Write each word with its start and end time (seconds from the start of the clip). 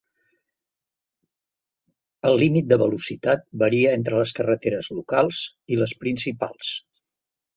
El 2.29 2.37
límit 2.43 2.71
de 2.71 2.79
velocitat 2.83 3.45
varia 3.63 3.93
entre 3.99 4.21
les 4.21 4.33
carreteres 4.39 4.91
locals 5.01 5.43
i 5.75 5.81
les 5.83 5.93
principals. 6.07 6.75